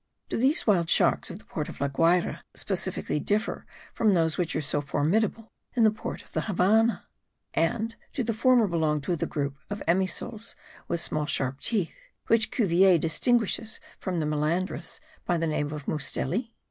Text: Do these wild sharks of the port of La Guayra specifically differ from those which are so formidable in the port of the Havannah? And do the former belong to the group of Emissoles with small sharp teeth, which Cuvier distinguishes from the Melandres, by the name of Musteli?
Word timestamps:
Do 0.29 0.37
these 0.37 0.65
wild 0.65 0.89
sharks 0.89 1.29
of 1.29 1.37
the 1.37 1.45
port 1.45 1.69
of 1.69 1.79
La 1.79 1.87
Guayra 1.87 2.41
specifically 2.55 3.19
differ 3.19 3.67
from 3.93 4.15
those 4.15 4.35
which 4.35 4.55
are 4.55 4.59
so 4.61 4.81
formidable 4.81 5.51
in 5.75 5.83
the 5.83 5.91
port 5.91 6.23
of 6.23 6.33
the 6.33 6.41
Havannah? 6.41 7.05
And 7.53 7.95
do 8.11 8.23
the 8.23 8.33
former 8.33 8.65
belong 8.65 9.01
to 9.01 9.15
the 9.15 9.27
group 9.27 9.57
of 9.69 9.83
Emissoles 9.87 10.55
with 10.87 11.01
small 11.01 11.27
sharp 11.27 11.59
teeth, 11.59 11.93
which 12.25 12.49
Cuvier 12.49 12.97
distinguishes 12.97 13.79
from 13.99 14.19
the 14.19 14.25
Melandres, 14.25 14.99
by 15.23 15.37
the 15.37 15.45
name 15.45 15.71
of 15.71 15.85
Musteli? 15.87 16.55